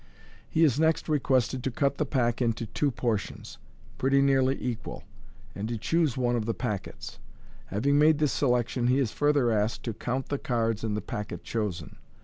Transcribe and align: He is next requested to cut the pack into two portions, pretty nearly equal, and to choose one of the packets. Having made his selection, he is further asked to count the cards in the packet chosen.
He 0.49 0.63
is 0.63 0.79
next 0.79 1.07
requested 1.07 1.63
to 1.63 1.69
cut 1.69 1.99
the 1.99 2.07
pack 2.07 2.41
into 2.41 2.65
two 2.65 2.89
portions, 2.89 3.59
pretty 3.99 4.19
nearly 4.19 4.59
equal, 4.59 5.03
and 5.53 5.69
to 5.69 5.77
choose 5.77 6.17
one 6.17 6.35
of 6.35 6.47
the 6.47 6.55
packets. 6.55 7.19
Having 7.67 7.99
made 7.99 8.19
his 8.19 8.31
selection, 8.31 8.87
he 8.87 8.97
is 8.97 9.11
further 9.11 9.51
asked 9.51 9.83
to 9.83 9.93
count 9.93 10.29
the 10.29 10.39
cards 10.39 10.83
in 10.83 10.95
the 10.95 11.01
packet 11.01 11.43
chosen. 11.43 11.97